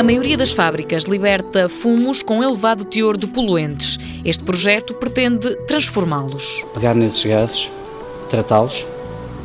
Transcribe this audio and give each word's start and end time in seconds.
A 0.00 0.02
maioria 0.02 0.34
das 0.34 0.50
fábricas 0.50 1.04
liberta 1.04 1.68
fumos 1.68 2.22
com 2.22 2.42
elevado 2.42 2.86
teor 2.86 3.18
de 3.18 3.26
poluentes. 3.26 3.98
Este 4.24 4.42
projeto 4.42 4.94
pretende 4.94 5.54
transformá-los. 5.66 6.64
Pegar 6.72 6.94
nesses 6.94 7.22
gases, 7.22 7.70
tratá-los 8.30 8.86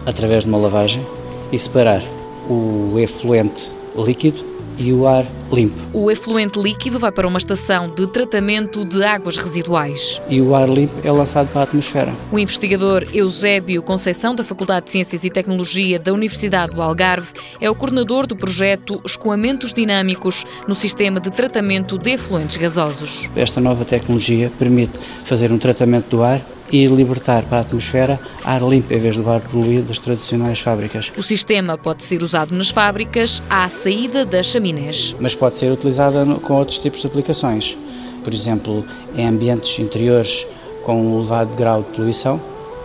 através 0.05 0.45
de 0.45 0.49
uma 0.49 0.57
lavagem 0.57 1.05
e 1.51 1.59
separar 1.59 2.01
o 2.49 2.97
efluente 2.97 3.69
líquido 3.97 4.54
e 4.77 4.91
o 4.93 5.07
ar 5.07 5.25
limpo. 5.51 5.75
O 5.93 6.09
efluente 6.11 6.59
líquido 6.59 6.99
vai 6.99 7.11
para 7.11 7.27
uma 7.27 7.37
estação 7.37 7.87
de 7.87 8.07
tratamento 8.07 8.85
de 8.85 9.03
águas 9.03 9.37
residuais. 9.37 10.21
E 10.29 10.41
o 10.41 10.55
ar 10.55 10.69
limpo 10.69 10.95
é 11.03 11.11
lançado 11.11 11.49
para 11.51 11.61
a 11.61 11.63
atmosfera. 11.63 12.13
O 12.31 12.39
investigador 12.39 13.05
Eusébio 13.13 13.81
Conceição, 13.81 14.35
da 14.35 14.43
Faculdade 14.43 14.87
de 14.87 14.91
Ciências 14.91 15.23
e 15.23 15.29
Tecnologia 15.29 15.99
da 15.99 16.13
Universidade 16.13 16.73
do 16.73 16.81
Algarve, 16.81 17.33
é 17.59 17.69
o 17.69 17.75
coordenador 17.75 18.27
do 18.27 18.35
projeto 18.35 19.01
Escoamentos 19.05 19.73
Dinâmicos 19.73 20.43
no 20.67 20.75
sistema 20.75 21.19
de 21.19 21.29
tratamento 21.29 21.97
de 21.97 22.11
efluentes 22.11 22.57
gasosos. 22.57 23.29
Esta 23.35 23.61
nova 23.61 23.85
tecnologia 23.85 24.51
permite 24.57 24.97
fazer 25.23 25.51
um 25.51 25.57
tratamento 25.57 26.09
do 26.09 26.23
ar 26.23 26.54
e 26.71 26.85
libertar 26.87 27.43
para 27.43 27.59
a 27.59 27.61
atmosfera 27.61 28.19
ar 28.43 28.61
limpo 28.61 28.93
em 28.93 28.99
vez 28.99 29.17
do 29.17 29.29
ar 29.29 29.41
poluído 29.41 29.87
das 29.87 29.99
tradicionais 29.99 30.59
fábricas. 30.59 31.11
O 31.17 31.23
sistema 31.23 31.77
pode 31.77 32.03
ser 32.03 32.21
usado 32.23 32.55
nas 32.55 32.69
fábricas 32.69 33.41
à 33.49 33.67
saída 33.69 34.25
das 34.25 34.47
chaminés. 34.47 35.15
Mas 35.19 35.35
pode 35.35 35.57
ser 35.57 35.71
utilizada 35.71 36.25
com 36.41 36.53
outros 36.55 36.77
tipos 36.77 37.01
de 37.01 37.07
aplicações. 37.07 37.77
Por 38.23 38.33
exemplo, 38.33 38.85
em 39.15 39.27
ambientes 39.27 39.77
interiores 39.77 40.47
com 40.83 41.01
um 41.01 41.19
elevado 41.19 41.55
grau 41.55 41.81
de 41.81 41.89
poluição, 41.89 42.39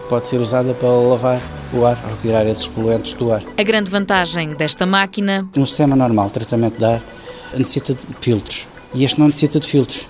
pode 0.08 0.26
ser 0.26 0.40
usada 0.40 0.74
para 0.74 0.88
lavar 0.88 1.40
o 1.72 1.84
ar, 1.84 1.96
retirar 1.96 2.46
esses 2.46 2.66
poluentes 2.66 3.12
do 3.12 3.30
ar. 3.30 3.42
A 3.56 3.62
grande 3.62 3.90
vantagem 3.90 4.54
desta 4.54 4.86
máquina. 4.86 5.46
Um 5.56 5.66
sistema 5.66 5.94
normal 5.94 6.26
de 6.26 6.32
tratamento 6.32 6.78
de 6.78 6.84
ar 6.84 7.02
necessita 7.54 7.94
de 7.94 8.00
filtros. 8.20 8.66
E 8.94 9.04
este 9.04 9.20
não 9.20 9.28
necessita 9.28 9.60
de 9.60 9.68
filtros. 9.68 10.06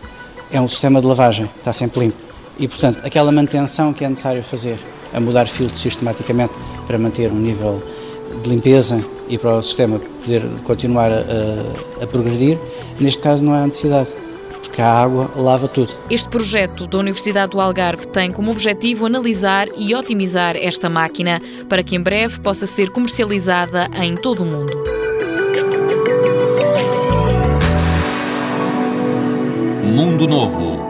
É 0.51 0.61
um 0.61 0.69
sistema 0.69 1.01
de 1.01 1.07
lavagem, 1.07 1.51
está 1.59 1.73
sempre 1.73 2.01
limpo. 2.01 2.30
E, 2.59 2.69
portanto, 2.69 3.01
aquela 3.05 3.33
manutenção 3.33 3.93
que 3.93 4.05
é 4.05 4.09
necessário 4.09 4.43
fazer, 4.43 4.79
a 5.13 5.21
mudar 5.21 5.47
filtros 5.47 5.81
sistematicamente 5.81 6.53
para 6.87 6.99
manter 6.99 7.31
um 7.31 7.39
nível 7.39 7.83
de 8.43 8.49
limpeza 8.49 9.05
e 9.29 9.39
para 9.39 9.57
o 9.57 9.63
sistema 9.63 9.99
poder 9.99 10.43
continuar 10.65 11.11
a, 11.11 12.03
a, 12.03 12.07
progredir, 12.07 12.59
neste 12.99 13.21
caso 13.21 13.43
não 13.43 13.55
há 13.55 13.67
necessidade 13.67 14.09
porque 14.63 14.81
a 14.81 14.89
água 14.89 15.31
lava 15.37 15.67
tudo. 15.67 15.93
Este 16.09 16.29
projeto 16.29 16.87
da 16.87 16.99
Universidade 16.99 17.53
do 17.53 17.61
Algarve 17.61 18.07
tem 18.07 18.31
como 18.31 18.53
objetivo 18.53 19.07
analisar 19.07 19.67
e 19.77 19.95
otimizar 19.95 20.57
esta 20.57 20.89
máquina 20.89 21.41
para 21.69 21.83
que 21.83 21.97
em 21.97 22.01
breve 22.01 22.39
possa 22.41 22.67
ser 22.67 22.91
comercializada 22.91 23.89
em 24.01 24.15
todo 24.15 24.43
o 24.43 24.47
mundo. 24.47 24.73
Mundo 29.83 30.29
Novo 30.29 30.90